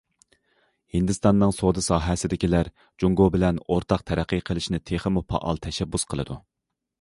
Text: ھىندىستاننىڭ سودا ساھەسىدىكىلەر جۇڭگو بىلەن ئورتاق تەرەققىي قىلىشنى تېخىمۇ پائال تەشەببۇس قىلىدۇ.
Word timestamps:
ھىندىستاننىڭ 0.93 1.51
سودا 1.57 1.83
ساھەسىدىكىلەر 1.87 2.71
جۇڭگو 3.03 3.27
بىلەن 3.37 3.61
ئورتاق 3.67 4.05
تەرەققىي 4.09 4.43
قىلىشنى 4.49 4.81
تېخىمۇ 4.93 5.25
پائال 5.35 5.63
تەشەببۇس 5.69 6.09
قىلىدۇ. 6.15 6.41